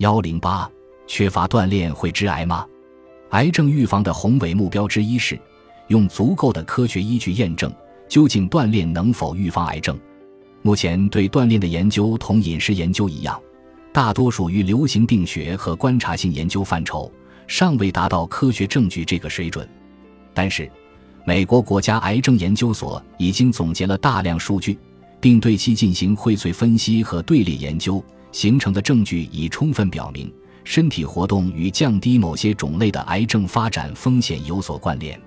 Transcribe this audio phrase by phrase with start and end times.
[0.00, 0.66] 幺零八，
[1.06, 2.66] 缺乏锻炼会致癌吗？
[3.32, 5.38] 癌症预防的宏伟目标之一是
[5.88, 7.70] 用足够的科学依据验证
[8.08, 10.00] 究竟锻炼能否预防癌症。
[10.62, 13.38] 目前对锻炼的研究同饮食研究一样，
[13.92, 17.12] 大多属于流行病学和观察性研究范畴，
[17.46, 19.68] 尚未达到科学证据这个水准。
[20.32, 20.66] 但是，
[21.26, 24.78] 美国国家癌症研究所已经总结了大量数据，
[25.20, 28.02] 并对其进行荟萃分析和队列研究，
[28.32, 30.32] 形成的证据已充分表明。
[30.62, 35.20] 身体活动与降低某些种类的癌症发展风险有所关联。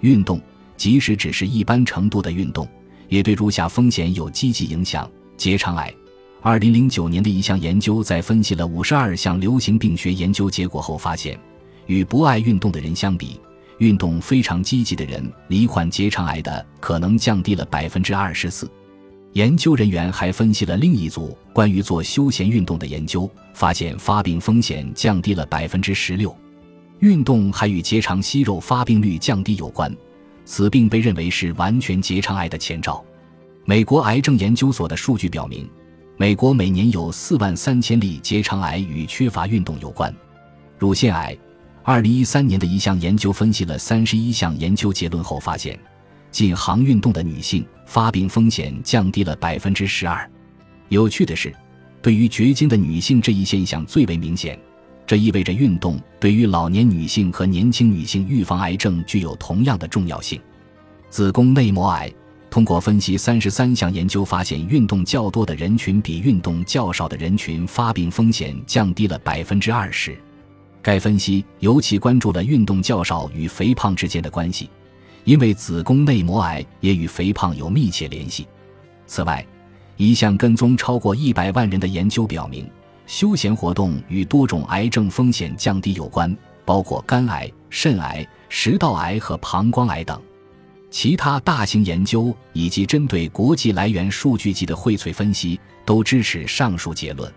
[0.00, 0.40] 运动，
[0.76, 2.68] 即使只是一般程度的运动，
[3.08, 5.94] 也对如下风险有积极影响：结肠癌。
[6.42, 11.38] 二零零九年的一项研究在分析了五十二项流行病学研究结果后发现，
[11.86, 13.40] 与不爱运动的人相比，
[13.78, 18.68] 运动非常积极的人罹患结肠癌的可能降低了百分之二十四。
[19.34, 26.34] 研究人员还分析了另一组关于做休闲运动的研究，发现发病风险降低了百分之十六。
[27.00, 29.92] 运动还与结肠息肉发病率降低有关，
[30.44, 33.04] 此病被认为是完全结肠癌的前兆。
[33.64, 35.68] 美国癌症研究所的数据表明，
[36.16, 40.14] 美国每年有四万三千例结肠癌与缺乏运动有关。
[40.78, 41.36] 乳腺癌，
[41.82, 45.76] 二零一三年的一项研究分析了三十一项研究结论后发现。
[46.34, 50.28] 进行运动的女性发病风险降低了百分之十二。
[50.88, 51.54] 有趣的是，
[52.02, 54.58] 对于绝经的女性这一现象最为明显。
[55.06, 60.40] 这意味着运动对于老年女性和年轻女性预防癌症具有同样的重要性。
[61.08, 62.12] 子宫内膜癌
[62.50, 70.18] 通过分析三十三项研究发现，运动较多的人群比运动较少的人群发病风险降低了百分之二十。
[70.82, 74.68] 该分析尤其关注了运动较少与肥胖之间的关系。
[75.24, 78.46] 因为子宫内膜癌也与肥胖有密切联系。
[79.06, 79.44] 此外，
[79.96, 82.68] 一项跟踪超过一百万人的研究表明，
[83.06, 90.20] 休闲活动与多种癌症风险降低有关，包括肝癌、肾癌、食道癌和膀胱癌等。
[90.90, 97.32] 其他大型研究以及针对国际来源数据集的荟萃分析都支持上述结论。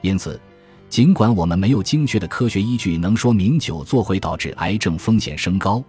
[0.00, 0.40] 因此，
[0.88, 5.82] 尽管我们没有精确的科学依据能说明久坐会导致癌症风险升高。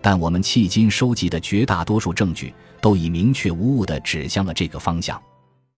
[0.00, 5.20] 但我们迄今收集的绝大多数证据都已明确无误地指向了这个方向。